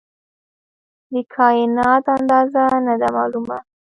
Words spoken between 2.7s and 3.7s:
نه ده معلومه.